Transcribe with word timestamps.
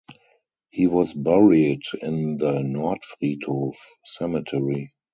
He 0.71 0.87
was 0.87 1.13
buried 1.13 1.83
in 2.01 2.37
the 2.37 2.53
Nordfriedhof 2.53 3.75
cemetery. 4.03 4.95